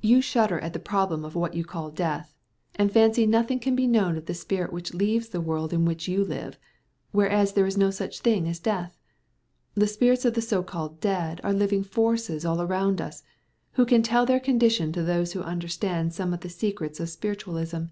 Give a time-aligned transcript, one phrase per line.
[0.00, 2.34] You shudder at the problem of what you call death,
[2.76, 6.08] and fancy nothing can be known of the spirit which leaves the world in which
[6.08, 6.56] you live;
[7.12, 8.96] whereas there is no such thing as death.
[9.74, 13.24] The spirits of the so called dead are living forces all around us,
[13.72, 17.84] who can tell their condition to those who understand some of the secrets of spiritualism.